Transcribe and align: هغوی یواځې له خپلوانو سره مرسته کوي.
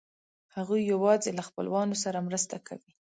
هغوی 0.55 0.81
یواځې 0.93 1.29
له 1.37 1.43
خپلوانو 1.47 1.95
سره 2.03 2.25
مرسته 2.27 2.55
کوي. 2.67 2.91